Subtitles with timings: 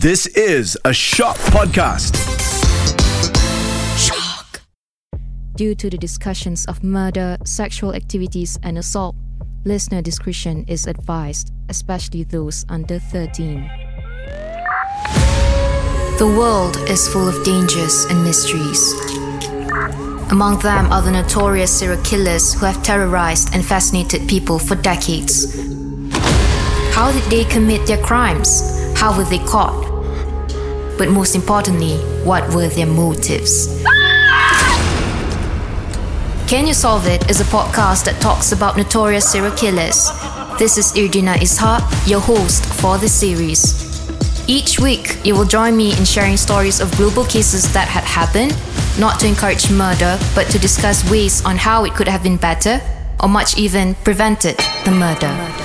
[0.00, 2.16] This is a Shock Podcast.
[3.96, 4.62] Shock.
[5.54, 9.14] Due to the discussions of murder, sexual activities, and assault,
[9.64, 13.70] listener discretion is advised, especially those under 13.
[16.18, 18.92] The world is full of dangers and mysteries.
[20.32, 25.54] Among them are the notorious serial killers who have terrorized and fascinated people for decades.
[26.92, 28.74] How did they commit their crimes?
[28.96, 29.83] How were they caught?
[30.96, 33.82] But most importantly, what were their motives?
[36.46, 40.08] Can You Solve It is a podcast that talks about notorious serial killers.
[40.56, 43.82] This is Irdina Ishaq, your host for this series.
[44.46, 48.56] Each week, you will join me in sharing stories of global cases that had happened,
[48.96, 52.80] not to encourage murder, but to discuss ways on how it could have been better,
[53.20, 55.63] or much even prevented the murder.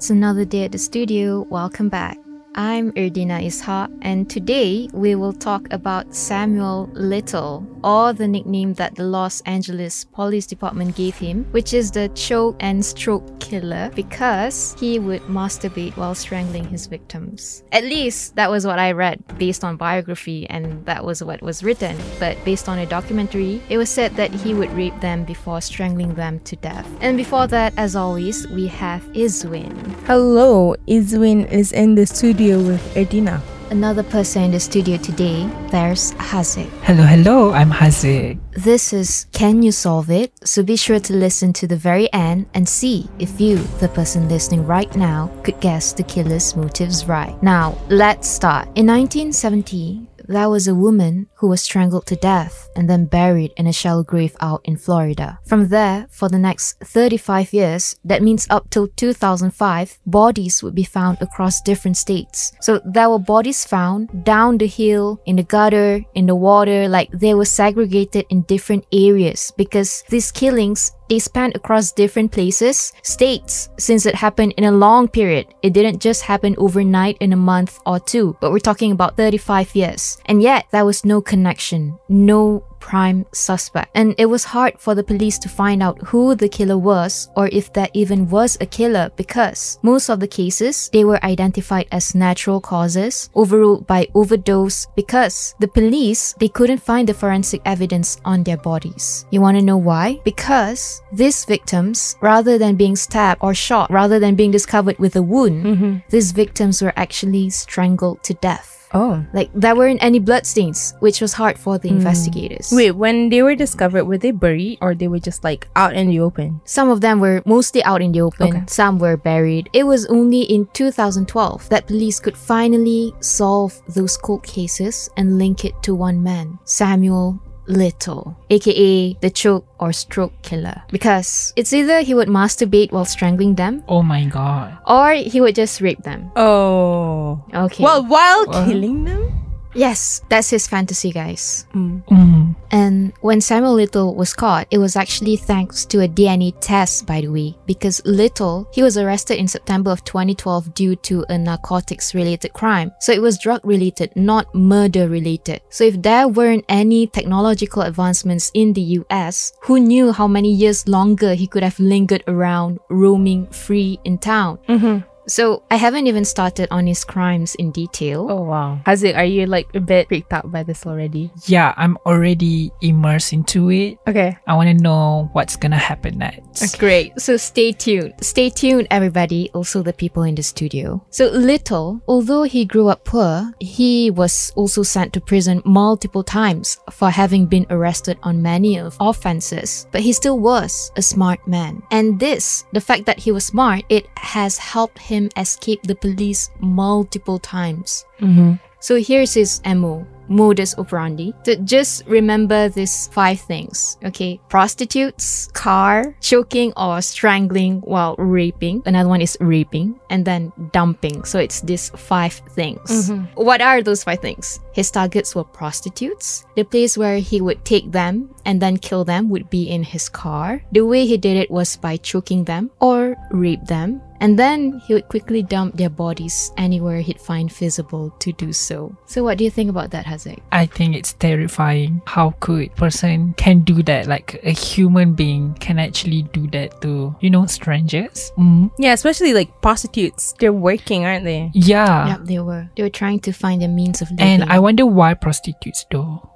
[0.00, 1.42] It's another day at the studio.
[1.50, 2.16] Welcome back.
[2.56, 8.96] I'm Irdina Ishaq, and today we will talk about Samuel Little, or the nickname that
[8.96, 14.74] the Los Angeles Police Department gave him, which is the choke and stroke killer, because
[14.80, 17.62] he would masturbate while strangling his victims.
[17.70, 21.62] At least that was what I read based on biography, and that was what was
[21.62, 21.96] written.
[22.18, 26.16] But based on a documentary, it was said that he would rape them before strangling
[26.16, 26.88] them to death.
[27.00, 29.94] And before that, as always, we have Izuin.
[30.06, 33.42] Hello, Izuin is in the studio with Irdina.
[33.70, 36.70] Another person in the studio today, there's Haziq.
[36.82, 38.38] Hello, hello, I'm Haziq.
[38.52, 40.32] This is Can You Solve It?
[40.42, 44.26] So be sure to listen to the very end and see if you, the person
[44.28, 47.40] listening right now, could guess the killer's motives right.
[47.42, 48.68] Now, let's start.
[48.74, 53.66] In 1970, there was a woman who was strangled to death and then buried in
[53.66, 55.38] a shallow grave out in Florida.
[55.46, 60.84] From there, for the next 35 years, that means up till 2005, bodies would be
[60.84, 62.52] found across different states.
[62.60, 67.10] So there were bodies found down the hill, in the gutter, in the water, like
[67.10, 73.68] they were segregated in different areas because these killings they spanned across different places, states,
[73.78, 75.48] since it happened in a long period.
[75.60, 79.74] It didn't just happen overnight in a month or two, but we're talking about 35
[79.74, 80.18] years.
[80.26, 83.90] And yet, there was no connection, no prime suspect.
[83.94, 87.46] And it was hard for the police to find out who the killer was or
[87.52, 92.14] if there even was a killer because most of the cases they were identified as
[92.14, 98.42] natural causes overruled by overdose because the police they couldn't find the forensic evidence on
[98.44, 99.26] their bodies.
[99.30, 100.18] You want to know why?
[100.24, 105.22] Because these victims rather than being stabbed or shot rather than being discovered with a
[105.22, 105.96] wound, Mm-hmm.
[106.08, 108.79] these victims were actually strangled to death.
[108.92, 109.24] Oh.
[109.32, 111.96] Like there weren't any bloodstains, which was hard for the hmm.
[111.96, 112.70] investigators.
[112.72, 116.08] Wait, when they were discovered, were they buried or they were just like out in
[116.08, 116.60] the open?
[116.64, 118.64] Some of them were mostly out in the open, Okay.
[118.66, 119.70] some were buried.
[119.72, 125.64] It was only in 2012 that police could finally solve those cold cases and link
[125.64, 127.40] it to one man, Samuel
[127.70, 130.82] Little, aka the choke or stroke killer.
[130.90, 134.76] Because it's either he would masturbate while strangling them Oh my god.
[134.86, 136.30] or he would just rape them.
[136.34, 137.40] Oh.
[137.54, 137.84] Okay.
[137.84, 139.30] Well, while Well- killing them?
[139.74, 141.66] Yes, that's his fantasy, guys.
[141.74, 142.56] Mm.
[142.70, 147.20] And when Samuel Little was caught, it was actually thanks to a DNA test, by
[147.20, 152.14] the way, because Little, he was arrested in September of 2012 due to a narcotics
[152.14, 152.92] related crime.
[153.00, 155.62] So it was drug related, not murder related.
[155.68, 160.86] So if there weren't any technological advancements in the US, who knew how many years
[160.86, 164.58] longer he could have lingered around, roaming free in town?
[164.68, 165.09] Mm-hmm.
[165.30, 168.26] So I haven't even started on his crimes in detail.
[168.28, 168.80] Oh, wow.
[168.84, 171.30] Haziq, are you like a bit freaked out by this already?
[171.46, 173.98] Yeah, I'm already immersed into it.
[174.08, 174.36] Okay.
[174.48, 176.78] I want to know what's gonna happen next.
[176.78, 177.20] Great.
[177.20, 178.14] So stay tuned.
[178.20, 181.06] Stay tuned, everybody, also the people in the studio.
[181.10, 186.76] So Little, although he grew up poor, he was also sent to prison multiple times
[186.90, 189.86] for having been arrested on many of offenses.
[189.92, 191.82] But he still was a smart man.
[191.92, 196.50] And this, the fact that he was smart, it has helped him escape the police
[196.60, 198.06] multiple times.
[198.20, 198.54] Mm-hmm.
[198.82, 201.34] So here's his MO, modus operandi.
[201.44, 204.40] So just remember these five things, okay?
[204.48, 208.82] Prostitutes, car, choking or strangling while raping.
[208.86, 211.24] Another one is raping, and then dumping.
[211.24, 213.12] So it's these five things.
[213.34, 214.60] What are those five things?
[214.72, 216.46] His targets were prostitutes.
[216.56, 220.08] The place where he would take them and then kill them would be in his
[220.08, 220.62] car.
[220.72, 224.94] The way he did it was by choking them or rape them And then he
[224.94, 228.94] would quickly dump their bodies anywhere he'd find feasible to do so.
[229.06, 230.38] So what do you think about that, Haziq?
[230.52, 232.02] I think it's terrifying.
[232.06, 234.06] How could person can do that?
[234.06, 238.30] Like a human being can actually do that to you know strangers.
[238.38, 238.70] Mm.
[238.78, 240.34] Yeah, especially like prostitutes.
[240.38, 241.50] They're working, aren't they?
[241.54, 242.06] Yeah.
[242.06, 242.68] yeah, they were.
[242.76, 244.26] They were trying to find a means of living.
[244.26, 246.30] And I wonder why prostitutes though,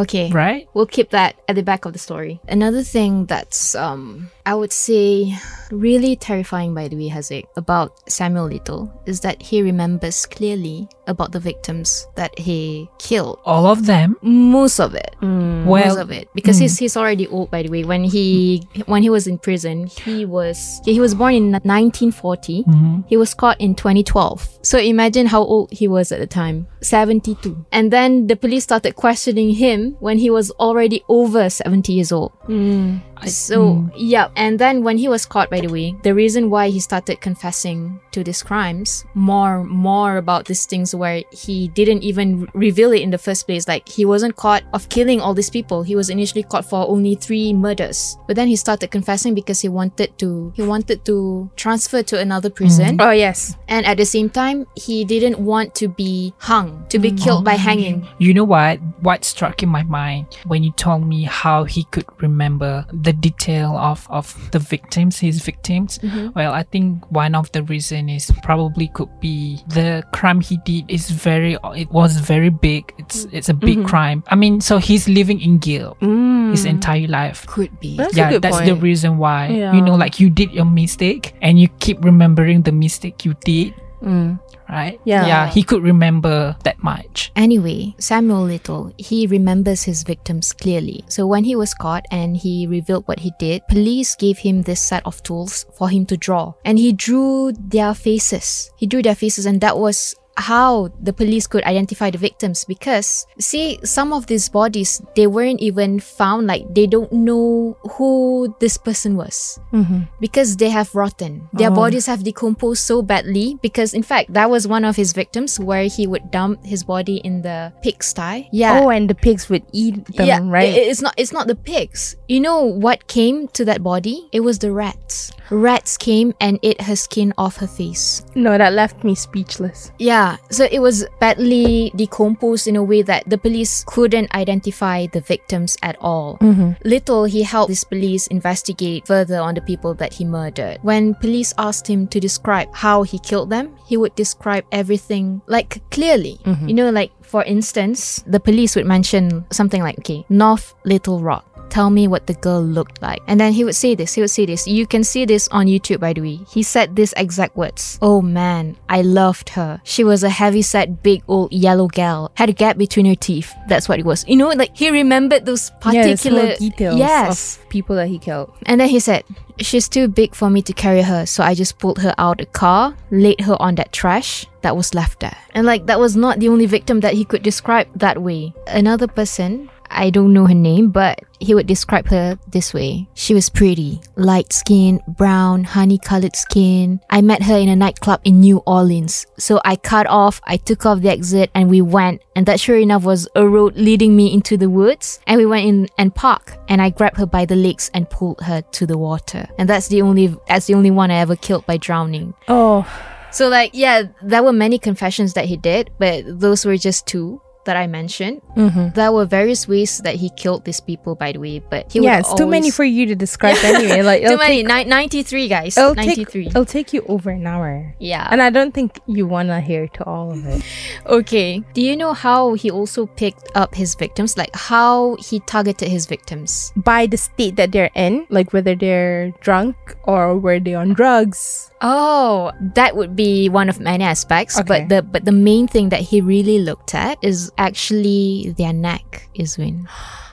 [0.00, 0.30] okay.
[0.30, 0.68] right?
[0.74, 2.40] We'll keep that at the back of the story.
[2.48, 5.36] Another thing that's um I would say
[5.70, 11.32] really terrifying by the way, Haziq, about Samuel Little is that he remembers clearly about
[11.32, 13.40] the victims that he killed.
[13.44, 14.16] All of them.
[14.22, 15.14] Most of it.
[15.20, 15.64] Hmm.
[15.64, 16.28] Most Well, of it.
[16.34, 16.84] Because he's hmm.
[16.84, 17.84] he's already old by the way.
[17.84, 22.64] When he when he was in prison, he was he was born in 1940.
[22.64, 23.00] Mm-hmm.
[23.06, 24.58] He was caught in 2012.
[24.62, 26.66] So imagine how old he was at the time.
[26.82, 27.66] 72.
[27.72, 32.32] And then the police started questioning him when he was already over 70 years old.
[32.46, 32.98] Hmm.
[33.26, 34.28] So, yeah.
[34.36, 38.00] And then when he was caught, by the way, the reason why he started confessing
[38.12, 43.02] to these crimes, more, more about these things where he didn't even re- reveal it
[43.02, 43.66] in the first place.
[43.66, 45.82] Like, he wasn't caught of killing all these people.
[45.82, 48.16] He was initially caught for only three murders.
[48.28, 52.48] But then he started confessing because he wanted to, he wanted to transfer to another
[52.48, 52.98] prison.
[52.98, 53.06] Mm.
[53.06, 53.56] Oh yes.
[53.66, 57.54] And at the same time, he didn't want to be hung, to be killed by
[57.54, 57.58] mm.
[57.58, 58.08] hanging.
[58.18, 58.78] You know what?
[59.00, 63.76] What struck in my mind when you told me how he could remember the detail
[63.76, 65.98] of, of the victims, his victims.
[65.98, 66.30] Mm-hmm.
[66.34, 70.90] Well, I think one of the reason is probably could be the crime he did
[70.90, 72.92] is very it was very big.
[72.98, 73.36] It's mm-hmm.
[73.36, 73.88] it's a big mm-hmm.
[73.88, 74.24] crime.
[74.28, 76.50] I mean, so he's living in guilt mm.
[76.50, 77.46] his entire life.
[77.46, 77.96] Could be.
[77.96, 79.48] That's a yeah, good that's the reason why.
[79.48, 79.72] Yeah.
[79.72, 83.74] You know, like you did your mistake and you keep remembering the mistake you did.
[84.02, 84.40] Mm.
[84.68, 85.00] Right?
[85.04, 85.26] Yeah.
[85.26, 87.32] Yeah, he could remember that much.
[87.34, 91.04] Anyway, Samuel Little, he remembers his victims clearly.
[91.08, 94.80] So when he was caught and he revealed what he did, police gave him this
[94.80, 96.54] set of tools for him to draw.
[96.64, 98.70] And he drew their faces.
[98.76, 103.26] He drew their faces and that was how the police could identify the victims because
[103.38, 108.76] see some of these bodies they weren't even found like they don't know who this
[108.76, 110.02] person was mm-hmm.
[110.20, 111.74] because they have rotten their oh.
[111.74, 115.84] bodies have decomposed so badly because in fact that was one of his victims where
[115.84, 120.04] he would dump his body in the pigsty yeah Oh, and the pigs would eat
[120.16, 120.72] them, yeah, right?
[120.72, 121.14] it's not.
[121.16, 122.16] It's not the pigs.
[122.28, 124.28] You know what came to that body?
[124.32, 125.32] It was the rats.
[125.50, 128.24] Rats came and ate her skin off her face.
[128.34, 129.92] no, that left me speechless.
[129.98, 135.20] Yeah, so it was badly decomposed in a way that the police couldn't identify the
[135.20, 136.38] victims at all.
[136.38, 136.72] Mm-hmm.
[136.84, 140.78] Little he helped this police investigate further on the people that he murdered.
[140.82, 145.82] When police asked him to describe how he killed them, he would describe everything like
[145.90, 146.40] clearly.
[146.44, 146.68] Mm-hmm.
[146.68, 151.46] You know, like for instance, the police would mention something like, okay, North Little Rock.
[151.70, 153.22] Tell me what the girl looked like.
[153.26, 154.66] And then he would say this, he would say this.
[154.66, 156.40] You can see this on YouTube, by the way.
[156.50, 157.98] He said these exact words.
[158.02, 159.80] Oh man, I loved her.
[159.84, 162.32] She was a heavy set, big old yellow gal.
[162.34, 163.54] Had a gap between her teeth.
[163.68, 164.24] That's what it was.
[164.28, 167.56] You know, like he remembered those particular details Yes.
[167.58, 168.52] of people that he killed.
[168.66, 169.24] And then he said,
[169.60, 172.46] She's too big for me to carry her, so I just pulled her out of
[172.46, 175.36] the car, laid her on that trash that was left there.
[175.54, 178.54] And like that was not the only victim that he could describe that way.
[178.66, 183.08] Another person, I don't know her name, but he would describe her this way.
[183.14, 187.00] She was pretty, light skin, brown, honey colored skin.
[187.10, 189.26] I met her in a nightclub in New Orleans.
[189.38, 192.22] So I cut off, I took off the exit and we went.
[192.36, 195.18] And that sure enough was a road leading me into the woods.
[195.26, 196.56] And we went in and parked.
[196.68, 199.48] And I grabbed her by the legs and pulled her to the water.
[199.58, 202.34] And that's the only that's the only one I ever killed by drowning.
[202.48, 202.86] Oh,
[203.32, 207.40] So like yeah, there were many confessions that he did, but those were just two
[207.64, 208.40] that I mentioned.
[208.56, 208.90] Mm-hmm.
[208.94, 211.58] There were various ways that he killed these people, by the way.
[211.60, 214.02] But he yeah, it's too many for you to describe anyway.
[214.10, 214.62] Like too many.
[214.64, 215.76] take, Ni- Ninety-three guys.
[215.76, 216.44] it'll Ninety-three.
[216.44, 217.94] take it'll take you over an hour.
[218.00, 218.26] yeah.
[218.30, 220.62] And I don't think you wanna hear to all of it.
[221.06, 221.62] okay.
[221.74, 224.36] Do you know how he also picked up his victims?
[224.36, 226.72] Like how he targeted his victims?
[226.76, 231.70] By the state that they're in, like whether they're drunk or were they on drugs.
[231.82, 234.58] Oh, that would be one of many aspects.
[234.60, 234.66] Okay.
[234.66, 239.28] But the but the main thing that he really looked at is actually their neck,
[239.38, 239.86] Izuin.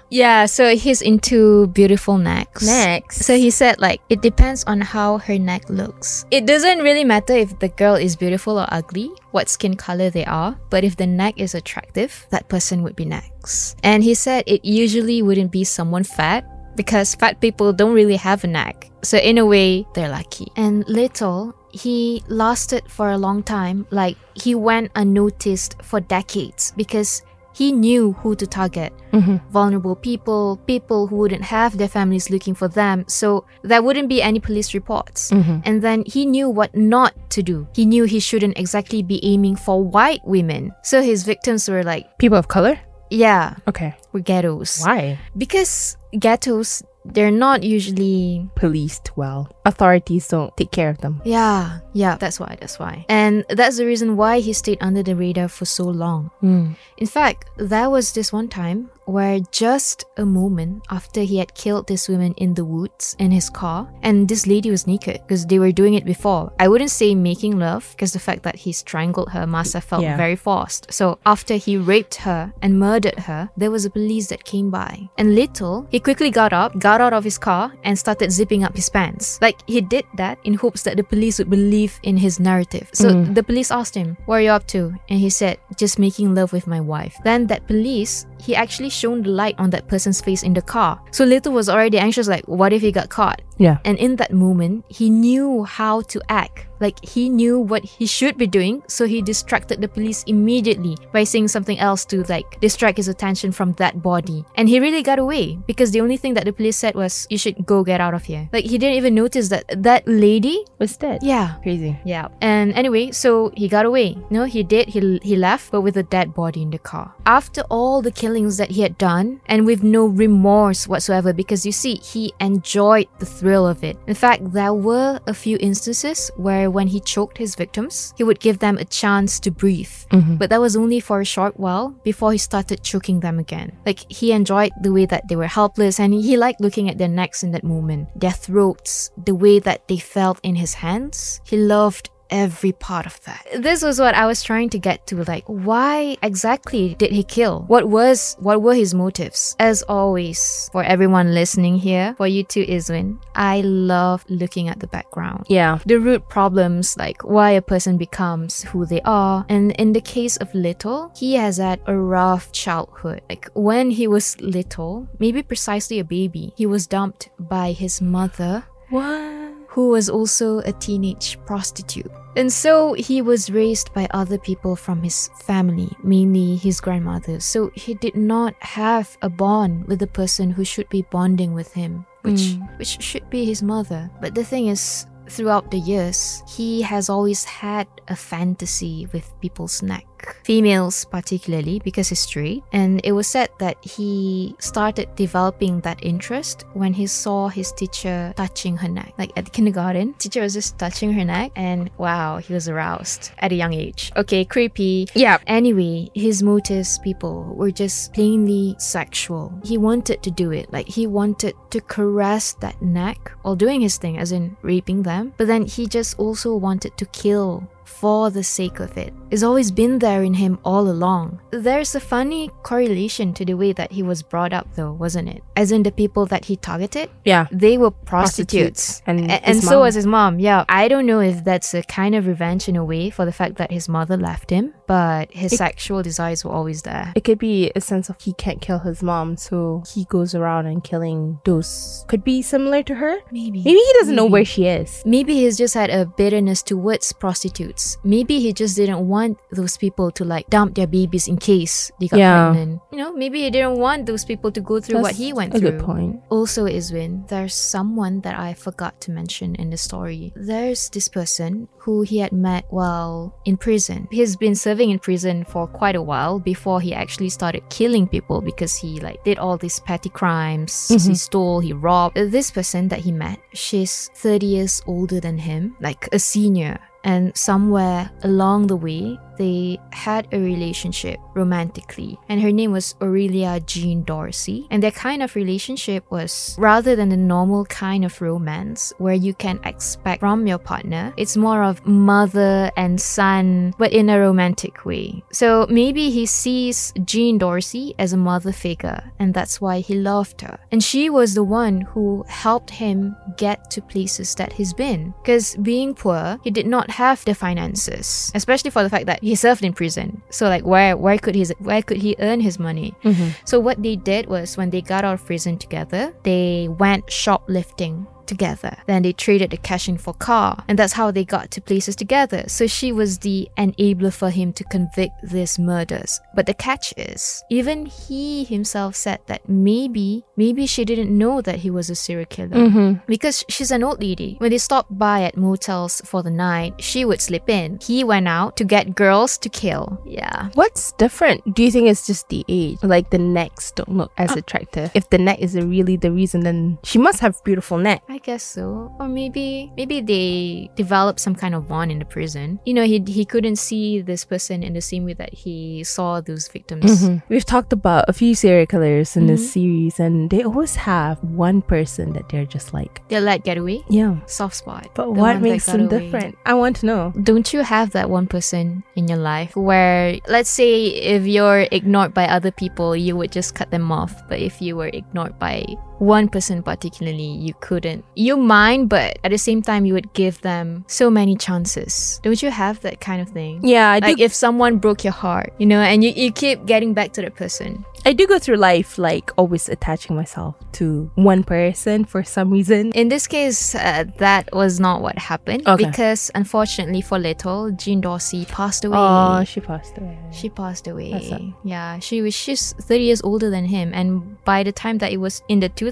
[0.09, 2.65] Yeah, so he's into beautiful necks.
[2.65, 3.25] Next.
[3.25, 6.25] So he said like it depends on how her neck looks.
[6.31, 10.25] It doesn't really matter if the girl is beautiful or ugly, what skin color they
[10.25, 13.77] are, but if the neck is attractive, that person would be next.
[13.83, 16.45] And he said it usually wouldn't be someone fat
[16.77, 18.89] because fat people don't really have a neck.
[19.03, 20.47] So in a way, they're lucky.
[20.55, 27.21] And little he lasted for a long time like he went unnoticed for decades because
[27.53, 28.93] he knew who to target.
[29.13, 29.37] Mm-hmm.
[29.51, 34.21] Vulnerable people, people who wouldn't have their families looking for them, so there wouldn't be
[34.21, 35.31] any police reports.
[35.31, 35.59] Mm-hmm.
[35.65, 37.67] And then he knew what not to do.
[37.73, 40.71] He knew he shouldn't exactly be aiming for white women.
[40.83, 42.77] So his victims were like, People of color?
[43.09, 43.95] yeah, Okay.
[44.13, 44.81] were ghettos.
[44.85, 45.17] Why?
[45.35, 46.83] Because ghettos,
[47.13, 49.49] they're not usually Policed well.
[49.65, 51.21] Authorities don't take care of them.
[51.25, 53.05] Yeah, yeah, that's why, that's why.
[53.09, 56.31] And that's the reason why he stayed under the radar for so long.
[56.39, 56.71] Hmm.
[56.97, 61.87] In fact, there was this one time where just a moment after he had killed
[61.87, 65.59] this woman in the woods in his car, and this lady was naked because they
[65.59, 66.51] were doing it before.
[66.59, 70.03] I wouldn't say making love because the fact that he strangled her must have felt
[70.03, 70.17] Yeah.
[70.17, 70.91] very forced.
[70.91, 75.09] So after he raped her and murdered her, there was a police that came by.
[75.17, 78.75] And little, he quickly got up, got out of his car, and started zipping up
[78.75, 79.39] his pants.
[79.41, 82.89] Like he did that in hopes that the police would believe in his narrative.
[82.93, 83.35] So mm.
[83.35, 84.93] the police asked him, What are you up to?
[85.09, 87.15] And he said, Just making love with my wife.
[87.23, 90.99] Then that police, he actually shone the light on that person's face in the car.
[91.11, 93.41] So Little was already anxious, like, what if he got caught?
[93.57, 93.77] Yeah.
[93.85, 96.67] And in that moment, he knew how to act.
[96.79, 101.23] Like he knew what he should be doing, so he distracted the police immediately by
[101.23, 104.45] saying something else to like distract his attention from that body.
[104.55, 107.39] And he really got away because the only thing that the police said was, "You
[107.39, 110.63] should go get out of here." Like he didn't even notice that that lady.
[110.77, 111.25] Was dead.
[111.25, 111.97] Yeah, Crazy.
[112.05, 112.27] yeah.
[112.41, 114.15] And anyway, so he got away.
[114.29, 114.87] No, he did.
[114.89, 117.09] He he left, but with a dead body in the car.
[117.25, 121.71] After all the killings that he had done, and with no remorse whatsoever, because you
[121.71, 123.97] see, he enjoyed the thrill of it.
[124.07, 128.41] In fact, there were a few instances where when he choked his victims, he would
[128.41, 129.95] give them a chance to breathe.
[130.11, 130.35] Mm-hmm.
[130.35, 133.71] But that was only for a short while before he started choking them again.
[133.85, 137.07] Like he enjoyed the way that they were helpless and he liked looking at their
[137.07, 141.39] necks in that moment, their throats, the way that they felt in his hands.
[141.45, 143.45] He loved every part of that.
[143.57, 147.63] This was what I was trying to get to like why exactly did he kill?
[147.67, 149.55] What was what were his motives?
[149.59, 154.87] As always, for everyone listening here, for you too Izuin, I love looking at the
[154.87, 155.79] background Yeah.
[155.85, 160.37] the root problems like why a person becomes who they are and in the case
[160.37, 165.99] of little he has had a rough childhood like when he was little maybe precisely
[165.99, 169.46] a baby he was dumped by his mother What?
[169.77, 172.09] Who was also a teenage prostitute.
[172.35, 177.39] And so he was raised by other people from his family, mainly his grandmother.
[177.39, 181.71] So he did not have a bond with the person who should be bonding with
[181.73, 182.65] him, which hmm.
[182.81, 184.09] which should be his mother.
[184.19, 189.83] But the thing is, throughout the years, he has always had a fantasy with people's
[189.83, 190.16] neck.
[190.43, 192.63] Females, particularly, because he's straight.
[192.71, 198.33] And it was said that he started developing that interest when he saw his teacher
[198.35, 199.13] touching her neck.
[199.17, 203.51] Like at kindergarten, teacher was just touching her neck, and wow, he was aroused at
[203.51, 204.11] a young age.
[204.15, 205.07] Okay, creepy.
[205.13, 205.37] Yeah.
[205.47, 209.53] Anyway, his motives, people, were just plainly sexual.
[209.63, 210.71] He wanted to do it.
[210.71, 215.33] Like, he wanted to caress that neck while doing his thing, as in raping them.
[215.37, 219.13] But then he just also wanted to kill for the sake of it.
[219.29, 221.39] It's always been there in him all along.
[221.51, 225.43] There's a funny correlation to the way that he was brought up, though, wasn't it?
[225.55, 227.47] As in the people that he targeted, Yeah.
[227.51, 229.01] they were prostitutes.
[229.01, 229.01] Prostitutes.
[229.07, 229.79] And A- and so mom.
[229.81, 230.39] was his mom.
[230.39, 230.63] Yeah.
[230.69, 233.55] I don't know if that's a kind of revenge in a way for the fact
[233.57, 237.11] that his mother left him, but his It- sexual desires were always there.
[237.15, 240.67] It could be a sense of he can't kill his mom, so he goes around
[240.67, 242.05] and killing those.
[242.07, 243.17] Could be similar to her.
[243.31, 243.59] Maybe.
[243.63, 245.03] Maybe he doesn't know where she is.
[245.05, 247.97] Maybe he's just had a bitterness towards prostitutes.
[248.03, 249.16] Maybe he just didn't want
[249.51, 252.51] those people to like dump their babies in case they got Yeah.
[252.51, 252.81] pregnant.
[252.91, 255.59] You know, maybe he didn't want those people to go through what he went a
[255.59, 255.71] through.
[255.71, 256.21] good point.
[256.29, 260.33] Also, Izuin, there's someone that I forgot to mention in the story.
[260.35, 264.07] There's this person who he had met while in prison.
[264.11, 268.41] He's been serving in prison for quite a while before he actually started killing people
[268.41, 270.89] because he like did all these petty crimes.
[270.89, 271.13] He mm-hmm.
[271.13, 272.17] stole, he robbed.
[272.17, 276.79] This person that he met, she's 30 years older than him, like a senior.
[277.07, 282.17] And somewhere along the way, they had a relationship romantically.
[282.29, 284.67] And her name was Aurelia Jean Dorsey.
[284.69, 289.33] And their kind of relationship was rather than the normal kind of romance where you
[289.33, 294.85] can expect from your partner, it's more of mother and son, but in a romantic
[294.85, 295.23] way.
[295.31, 300.41] So maybe he sees Jean Dorsey as a mother figure, and that's why he loved
[300.41, 300.59] her.
[300.71, 305.13] And she was the one who helped him get to places that he's been.
[305.21, 309.35] Because being poor, he did not have the finances, especially for the fact that he
[309.35, 310.21] served in prison.
[310.29, 312.95] So like why where could his where could he earn his money?
[313.03, 313.29] Mm-hmm.
[313.45, 318.07] So what they did was when they got out of prison together, they went shoplifting
[318.27, 318.75] together.
[318.87, 321.95] Then they traded the cash in for car, and that's how they got to places
[321.95, 322.43] together.
[322.47, 326.19] So she was the enabler for him to convict these murders.
[326.35, 331.57] But the catch is, even he himself said that maybe, maybe she didn't know that
[331.59, 332.99] he was a serial killer Mm-hmm.
[333.07, 334.35] because she's an old lady.
[334.39, 337.79] When they stopped by at motels for the night, she would slip in.
[337.81, 340.01] He went out to get girls to kill.
[340.05, 340.49] Yeah.
[340.53, 341.53] What's different?
[341.53, 342.77] Do you think it's just the age?
[342.83, 344.91] Like the necks don't look as attractive.
[344.93, 348.01] If the neck is really the reason, then she must have beautiful neck.
[348.09, 348.91] I guess so.
[348.99, 352.59] Or maybe maybe they developed some kind of bond in the prison.
[352.65, 356.21] You know, he he couldn't see this person in the same way that he saw
[356.21, 356.85] those victims.
[357.03, 357.21] Mhm.
[357.29, 361.61] We've talked about a few serial killers in this series, and they always have one
[361.61, 363.83] person that they're just like, They let get away.
[363.89, 364.15] yeah.
[364.25, 364.87] Soft spot.
[364.95, 365.99] But The what makes them away.
[365.99, 366.35] different?
[366.45, 367.13] I want to know.
[367.23, 372.13] Don't you have that one person in your life where, let's say, if you're ignored
[372.13, 374.13] by other people, you would just cut them off.
[374.27, 375.65] But if you were ignored by
[375.99, 378.05] one person particularly, you couldn't.
[378.15, 382.19] You mind, but at the same time, you would give them so many chances.
[382.23, 383.59] Don't you have that kind of thing?
[383.63, 384.07] Yeah, I do.
[384.07, 387.21] Like if someone broke your heart, you know, and you, you keep getting back to
[387.21, 387.85] the person.
[388.05, 392.91] I do go through life like always attaching myself to one person for some reason.
[392.93, 395.85] In this case, uh, that was not what happened Okay.
[395.85, 398.97] because unfortunately for Little, Jean Dorsey passed away.
[398.97, 400.17] Oh, she passed away.
[400.31, 401.53] She passed away.
[401.63, 405.17] Yeah, she was she's 30 years older than him and by the time that it
[405.17, 405.86] was in the 2000s,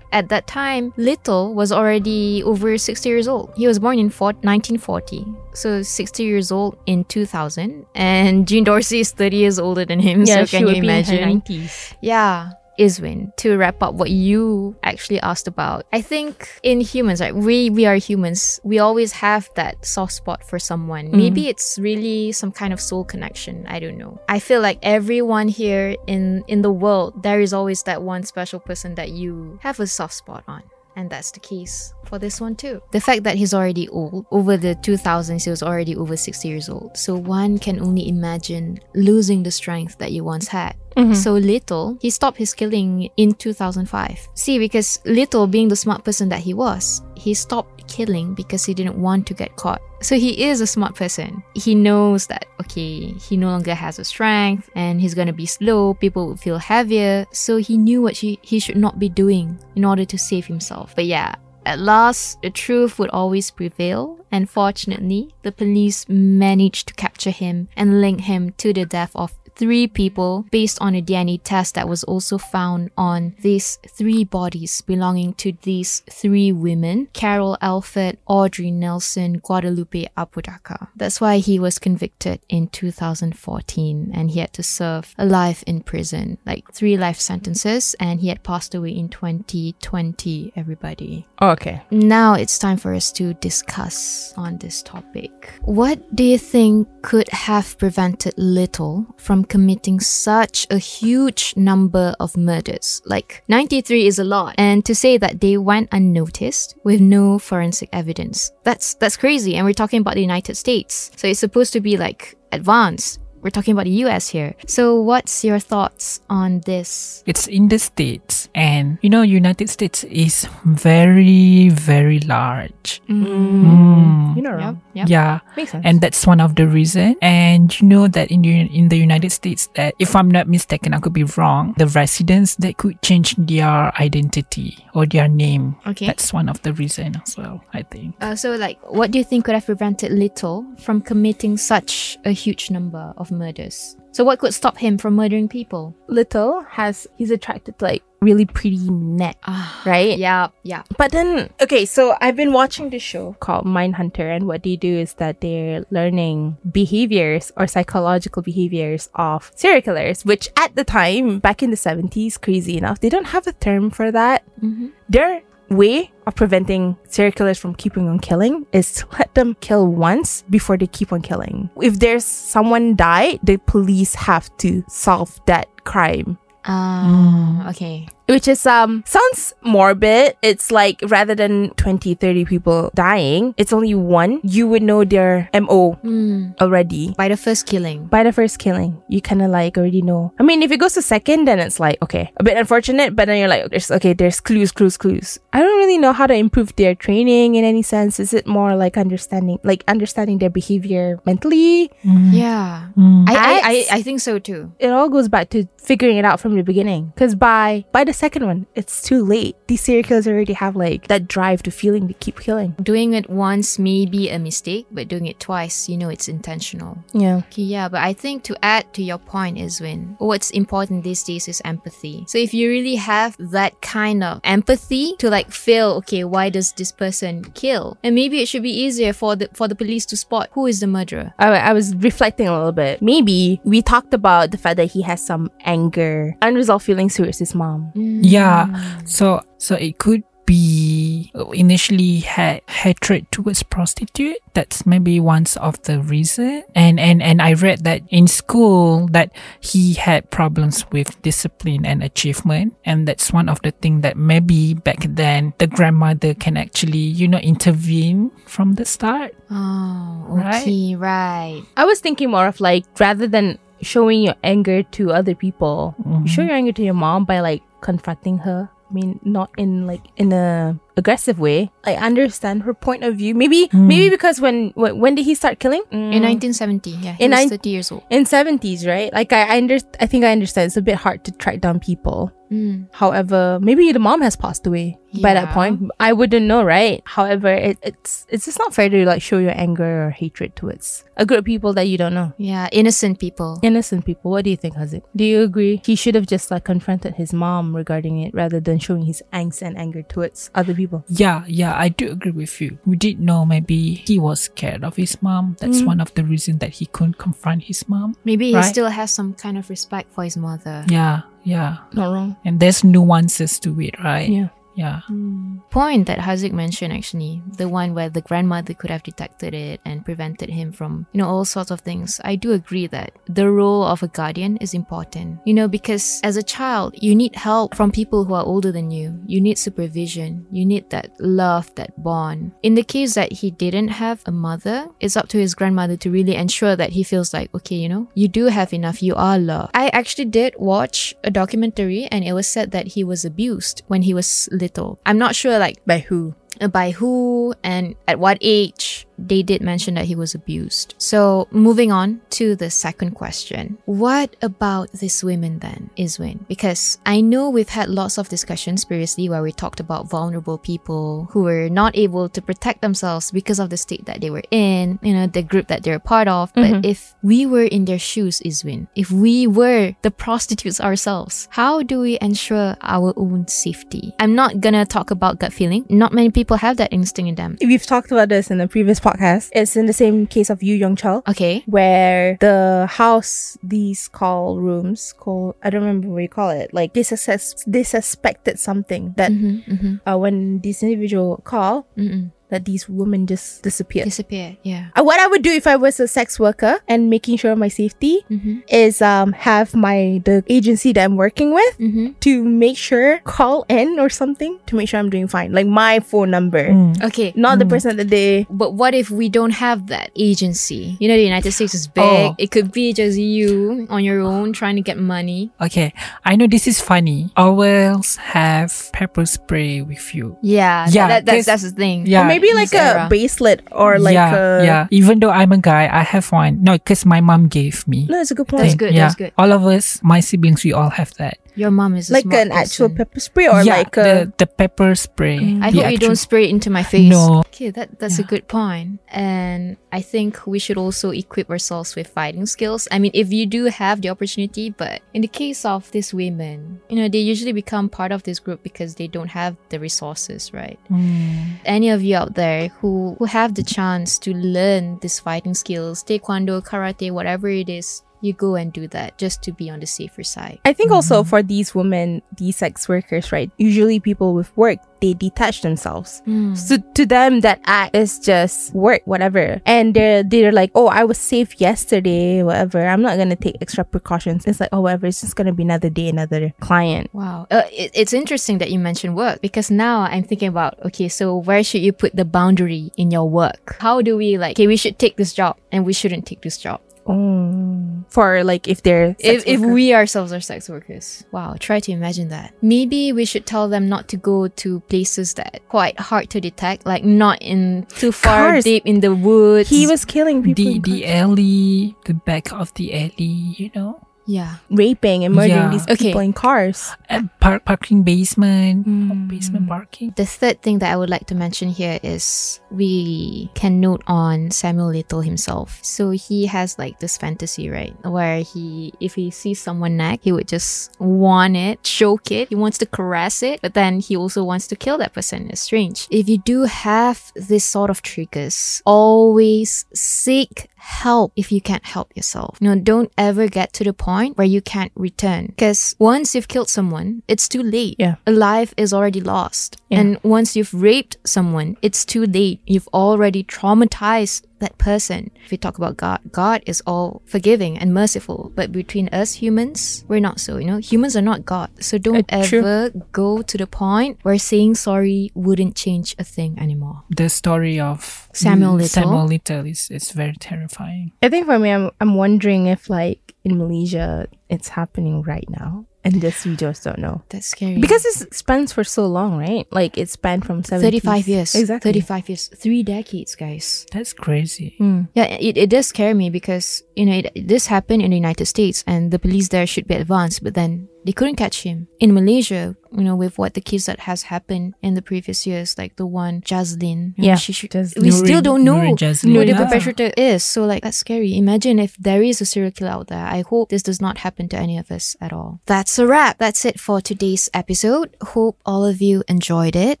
[0.12, 3.52] at that time Little was already over 60 years old.
[3.56, 5.24] He was born in 1940.
[5.52, 10.24] So 60 years old in 2000 and Jean Dorsey is 30 years older than him.
[10.24, 11.40] Yeah, so she can would you be in her imagine?
[11.42, 11.94] 90s.
[12.00, 12.52] Yeah.
[12.78, 17.70] Izuin, to wrap up what you actually asked about, I think in humans, right, we
[17.70, 18.60] we are humans.
[18.64, 21.06] We always have that soft spot for someone.
[21.06, 21.16] Mm-hmm.
[21.16, 23.66] Maybe it's really some kind of soul connection.
[23.66, 24.20] I don't know.
[24.28, 28.60] I feel like everyone here in in the world, there is always that one special
[28.60, 30.62] person that you have a soft spot on.
[30.96, 32.82] And that's the case for this one too.
[32.92, 36.68] The fact that he's already old, over the 2000s, he was already over 60 years
[36.68, 36.96] old.
[36.96, 40.76] So one can only imagine losing the strength that you once had.
[40.96, 41.14] Mm-hmm.
[41.14, 44.28] So Little, he stopped his killing in 2005.
[44.34, 48.74] See, because Little, being the smart person that he was, he stopped killing because he
[48.74, 49.80] didn't want to get caught.
[50.02, 51.42] So he is a smart person.
[51.54, 55.94] He knows that, okay, he no longer has the strength and he's gonna be slow,
[55.94, 57.26] people would feel heavier.
[57.32, 60.94] So he knew what he, he should not be doing in order to save himself.
[60.94, 61.34] But yeah,
[61.66, 67.68] at last, the truth would always prevail, and fortunately, the police managed to capture him
[67.76, 71.88] and link him to the death of three people based on a DNA test that
[71.88, 78.70] was also found on these three bodies belonging to these three women Carol Alford, Audrey
[78.70, 80.88] Nelson, Guadalupe Apodaca.
[80.94, 85.80] That's why he was convicted in 2014 and he had to serve a life in
[85.80, 91.26] prison, like three life sentences, and he had passed away in 2020, everybody.
[91.40, 91.82] Okay.
[91.90, 95.50] Now it's time for us to discuss on this topic.
[95.62, 102.36] What do you think could have prevented Little from committing such a huge number of
[102.36, 103.02] murders?
[103.04, 107.88] Like 93 is a lot, and to say that they went unnoticed with no forensic
[107.92, 108.52] evidence.
[108.64, 111.10] That's that's crazy and we're talking about the United States.
[111.16, 113.20] So it's supposed to be like advanced.
[113.46, 114.56] We're talking about the US here.
[114.66, 117.22] So what's your thoughts on this?
[117.26, 123.00] It's in the States and you know United States is very, very large.
[123.08, 124.34] Mm.
[124.34, 124.56] You know.
[124.58, 125.08] not Yep, yep.
[125.08, 125.40] Yeah.
[125.56, 125.86] Makes sense.
[125.86, 127.14] And that's one of the reason.
[127.22, 130.94] And you know that in the, in the United States, that if I'm not mistaken,
[130.94, 131.74] I could be wrong.
[131.78, 135.76] The residents that could change their identity or their name.
[135.86, 136.06] Okay.
[136.06, 137.62] That's one of the reason as well.
[137.72, 138.16] I think.
[138.20, 142.30] Uh, so, like, what do you think could have prevented Little from committing such a
[142.30, 143.96] huge number of murders?
[144.12, 145.94] So, what could stop him from murdering people?
[146.08, 150.18] Little has he's attracted to like really pretty neck, ah, right?
[150.18, 150.82] Yeah, yeah.
[150.96, 154.98] But then, okay, so I've been watching this show called Mindhunter, and what they do
[154.98, 161.38] is that they're learning behaviors or psychological behaviors of serial killers, which at the time,
[161.38, 164.44] back in the 70s, crazy enough, they don't have a term for that.
[164.60, 164.88] Mm-hmm.
[165.08, 169.86] Their way of preventing serial killers from keeping on killing is to let them kill
[169.86, 171.70] once before they keep on killing.
[171.82, 178.08] If there's someone died, the police have to solve that crime Um, okay.
[178.28, 180.36] Which is um sounds morbid.
[180.42, 184.40] It's like rather than 20 30 people dying it's only one.
[184.42, 186.52] You would know their mo Hmm.
[186.60, 187.14] already.
[187.16, 188.06] By the first killing.
[188.06, 189.02] by the first killing.
[189.08, 190.32] You kind of like already know.
[190.38, 192.30] I mean if it goes to second then it's like okay.
[192.36, 195.38] A bit unfortunate but then you're like there's okay there's clues clues clues.
[195.52, 198.18] I don't really know how to improve their training in any sense.
[198.20, 201.90] Is it more like understanding like understanding their behavior mentally?
[202.02, 202.88] Yeah.
[202.96, 203.28] Mm.
[203.28, 204.72] I, I, I, I think so too.
[204.78, 207.12] it all goes back to figuring it out from the beginning.
[207.14, 209.56] Because by by the second one, it's too late.
[209.68, 212.74] These serial killers already have like that drive to feeling to keep killing.
[212.82, 216.98] Doing it once may be a mistake, but doing it twice, you know it's intentional.
[217.12, 217.36] Yeah.
[217.48, 221.22] Okay, yeah, but I think to add to your point is when what's important these
[221.22, 222.24] days is empathy.
[222.28, 226.72] So if you really have that kind of empathy to like feel, okay, why does
[226.72, 227.98] this person kill?
[228.02, 230.80] And maybe it should be easier for the for the police to spot who is
[230.80, 231.34] the murderer.
[231.38, 233.02] I, I was reflecting a little bit.
[233.02, 237.54] Maybe we talked about the fact that he has some anger, unresolved feelings towards his
[237.54, 237.92] mom.
[237.94, 238.05] Mm.
[238.22, 238.66] Yeah.
[238.66, 239.08] Mm.
[239.08, 244.38] So so it could be initially had hatred towards prostitute.
[244.54, 246.62] That's maybe one of the reason.
[246.72, 252.00] And and and I read that in school that he had problems with discipline and
[252.02, 256.98] achievement, and that's one of the thing that maybe back then the grandmother can actually
[257.10, 259.34] you know intervene from the start.
[259.50, 260.62] Oh, Right?
[260.62, 261.62] okay, right.
[261.76, 266.26] I was thinking more of like rather than showing your anger to other people, you
[266.26, 266.48] show mm-hmm.
[266.48, 268.70] your anger to your mom by like confronting her.
[268.90, 271.70] I mean, not in like in a aggressive way.
[271.84, 273.34] I understand her point of view.
[273.34, 275.82] Maybe maybe because when when, when did he start killing?
[275.90, 278.02] In 1970, yeah, he In was nine- 30 years old.
[278.10, 279.12] in 70s, right?
[279.12, 281.80] Like I I, under, I think I understand it's a bit hard to track down
[281.80, 282.32] people.
[282.50, 282.86] Mm.
[282.92, 285.90] However, maybe the mom has passed away by that point.
[285.98, 287.02] I wouldn't know, right?
[287.04, 291.02] However, it, it's it's just not fair to like show your anger or hatred towards
[291.16, 292.32] a group of people that you don't know.
[292.38, 293.58] Yeah, innocent people.
[293.66, 294.30] Innocent people.
[294.30, 295.02] What do you think, Haziq?
[295.16, 295.82] Do you agree?
[295.84, 299.60] He should have just like confronted his mom regarding it rather than showing his angst
[299.62, 300.85] and anger towards other people.
[301.08, 302.78] Yeah, yeah, I do agree with you.
[302.86, 305.56] We did know maybe he was scared of his mom.
[305.60, 305.86] That's mm.
[305.86, 308.16] one of the reasons that he couldn't confront his mom.
[308.24, 310.84] Maybe he still has some kind of respect for his mother.
[310.88, 311.78] Yeah, yeah.
[311.92, 312.36] Not wrong.
[312.44, 314.28] And there's nuances to it, right?
[314.28, 314.48] Yeah.
[314.76, 315.00] Yeah.
[315.06, 315.58] Hmm.
[315.70, 320.04] point that Haziq mentioned actually, the one where the grandmother could have detected it and
[320.04, 322.20] prevented him from, you know, all sorts of things.
[322.24, 326.36] I do agree that the role of a guardian is important, you know, because as
[326.36, 329.20] a child, you need help from people who are older than you.
[329.26, 330.46] You need supervision.
[330.50, 332.52] You need that love, that bond.
[332.62, 336.10] In the case that he didn't have a mother, it's up to his grandmother to
[336.10, 339.02] really ensure that he feels like, okay, you know, you do have enough.
[339.02, 339.70] You are loved.
[339.74, 344.02] I actually did watch a documentary and it was said that he was abused when
[344.02, 344.98] he was little.
[345.06, 346.34] I'm not sure like By who?
[346.60, 350.94] uh, by who and at what age they did mention that he was abused.
[350.98, 353.78] So, moving on to the second question.
[353.84, 356.46] What about these women then, Izuin?
[356.48, 361.28] Because I know we've had lots of discussions previously where we talked about vulnerable people
[361.30, 364.98] who were not able to protect themselves because of the state that they were in,
[365.02, 366.52] you know, the group that they're a part of.
[366.54, 366.84] But mm-hmm.
[366.84, 372.00] if we were in their shoes, Izuin, if we were the prostitutes ourselves, how do
[372.00, 374.14] we ensure our own safety?
[374.18, 375.86] I'm not gonna talk about gut feeling.
[375.88, 377.56] Not many people have that instinct in them.
[377.60, 379.50] We've talked about this in the previous podcast.
[379.52, 381.22] It's in the same case of Yu Young Chul.
[381.28, 381.62] Okay.
[381.66, 386.94] where the house these call rooms call I don't remember what you call it like
[386.94, 392.32] they, success, they suspected something that Mm-hmm, mm-hmm, uh, when this individual call mm-mm.
[392.48, 394.04] That these women just disappeared.
[394.04, 394.56] Disappear.
[394.62, 394.88] Yeah.
[394.94, 397.58] Uh, what I would do if I was a sex worker and making sure of
[397.58, 398.60] my safety Mm-hmm.
[398.68, 402.18] is um have my the agency that I'm working with Mm-hmm.
[402.20, 406.00] to make sure call in or something to make sure I'm doing fine like my
[406.00, 407.02] phone number Mm.
[407.04, 407.32] Okay.
[407.36, 410.96] not the person that they But what if we don't have that agency?
[411.00, 412.04] You know, the United States is big.
[412.04, 412.34] Oh.
[412.38, 415.50] It could be just you on your own trying to get money.
[415.60, 415.92] Okay,
[416.24, 417.30] I know this is funny.
[417.36, 420.36] Owls have pepper spray with you.
[420.42, 420.86] Yeah.
[420.90, 422.06] Yeah, That, that's, 'cause- that's the thing.
[422.06, 422.22] Yeah.
[422.36, 423.06] Or maybe like era.
[423.06, 424.82] a bracelet or like yeah, a yeah.
[424.90, 426.62] Even though I'm a guy, I have one.
[426.62, 428.06] No, because my mom gave me.
[428.08, 429.04] no it's a good point That's good, Yeah.
[429.08, 429.32] that's good.
[429.38, 431.38] All of us, my siblings, we all have that.
[431.56, 434.32] Your mom is a like smart an actual pepper spray or yeah, like a the
[434.38, 435.58] the pepper spray.
[435.60, 437.10] I the hope you don't spray it into my face.
[437.10, 437.40] No.
[437.48, 439.00] Okay, that that's a good point.
[439.08, 442.86] And I think we should also equip ourselves with fighting skills.
[442.92, 446.80] I mean, if you do have the opportunity, but in the case of these women,
[446.90, 450.52] you know, they usually become part of this group because they don't have the resources,
[450.52, 450.78] right?
[450.90, 451.56] Mm.
[451.64, 456.04] Any of you out there who who have the chance to learn these fighting skills,
[456.04, 459.86] taekwondo, karate, whatever it is, you go and do that just to be on the
[459.86, 460.58] safer side.
[460.64, 463.50] I think also for these women, these sex workers, right?
[463.58, 466.22] Usually people with work, they detach themselves.
[466.54, 469.60] So to them, that act is just work, whatever.
[469.66, 472.86] And they're they're like, oh, I was safe yesterday, whatever.
[472.86, 474.46] I'm not gonna take extra precautions.
[474.46, 475.06] It's like, oh, whatever.
[475.06, 477.12] It's just gonna be another day, another client.
[477.12, 477.46] Wow.
[477.50, 481.36] Uh, it, it's interesting that you mentioned work because now I'm thinking about okay, so
[481.36, 483.76] where should you put the boundary in your work?
[483.80, 486.56] How do we like, okay, we should take this job and we shouldn't take this
[486.58, 486.80] job?
[487.08, 491.24] Oh, for like if they're sex If, if we ourselves are sex workers.
[491.32, 492.54] Wow, try to imagine that.
[492.62, 496.86] Maybe we should tell them not to go to places that quite hard to detect,
[496.86, 498.64] like not in too far Cars.
[498.64, 499.68] deep in the woods.
[499.68, 500.64] he was killing people.
[500.64, 504.00] The in the alley, the back of the alley, you know.
[504.26, 504.56] Yeah.
[504.70, 505.70] raping and murdering Yeah.
[505.70, 505.96] these Okay.
[506.10, 506.90] people in cars.
[507.08, 509.28] And park, parking basement, Mm.
[509.28, 510.12] basement parking.
[510.16, 514.50] The third thing that I would like to mention here is we can note on
[514.50, 515.78] Samuel Little himself.
[515.82, 517.94] So he has like this fantasy, right?
[518.04, 522.48] Where he, if he sees someone neck, he would just want it, choke it.
[522.48, 525.48] He wants to caress it, but then he also wants to kill that person.
[525.50, 526.08] It's strange.
[526.10, 532.14] If you do have this sort of triggers, always seek help if you can't help
[532.16, 532.58] yourself.
[532.60, 535.46] You know, don't ever get to the point where you can't return.
[535.46, 537.96] Because once you've killed someone, it's too late.
[537.98, 538.16] Yeah.
[538.26, 539.80] A life is already lost.
[539.88, 540.00] Yeah.
[540.00, 542.60] And once you've raped someone, it's too late.
[542.66, 545.30] You've already traumatized that person.
[545.44, 548.52] If we talk about God, God is all forgiving and merciful.
[548.54, 550.78] But between us humans, we're not so, you know?
[550.78, 551.70] Humans are not God.
[551.80, 552.58] So don't Uh, true.
[552.60, 557.02] ever go to the point where saying sorry wouldn't change a thing anymore.
[557.10, 558.88] The story of Samuel Little.
[558.88, 561.12] Samuel Little is, is very terrifying.
[561.22, 565.86] I think for me, I'm, I'm wondering if like in Malaysia, it's happening right now.
[566.06, 567.22] And this we just don't know.
[567.30, 567.80] That's scary.
[567.80, 569.66] Because it spans for so long, right?
[569.72, 570.80] Like it spanned from 70s.
[570.80, 571.54] 35 years.
[571.54, 571.92] Exactly.
[571.92, 572.48] 35 years.
[572.48, 573.86] Three decades, guys.
[573.92, 574.76] That's crazy.
[574.78, 575.08] Mm.
[575.14, 578.46] Yeah, it, it does scare me because, you know, it, this happened in the United
[578.46, 581.88] States and the police there should be advanced, but then they couldn't catch him.
[582.00, 585.76] In Malaysia, you know, with what the case that has happened in the previous years,
[585.78, 588.02] like the one Jazlin, you know, Yeah, she should, Jazlin.
[588.02, 589.32] we still don't know Nurul Jazlin.
[589.34, 590.42] who the perpetrator is.
[590.44, 591.36] So, like, that's scary.
[591.36, 593.24] Imagine if there is a serial killer out there.
[593.26, 595.60] I hope this does not happen to any of us at all.
[595.66, 596.38] That's a wrap.
[596.38, 598.16] That's it for today's episode.
[598.34, 600.00] Hope all of you enjoyed it.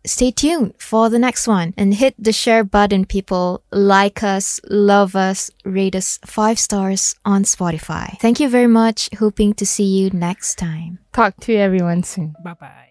[0.06, 3.62] Stay tuned for the next one and hit the share button, people.
[3.70, 8.18] Like us, love us, rate us five stars on Spotify.
[8.20, 9.08] Thank you very much.
[9.18, 10.95] Hoping to see you next time.
[11.12, 12.34] Talk to you everyone soon.
[12.42, 12.85] Bye bye.